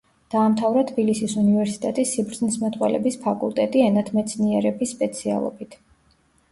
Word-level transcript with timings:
დაამთავრა 0.33 0.83
თბილისის 0.91 1.35
უნივერსიტეტის 1.41 2.13
სიბრძნისმეტყველების 2.17 3.21
ფაკულტეტი 3.27 3.87
ენათმეცნიერების 3.91 4.97
სპეციალობით. 4.99 5.81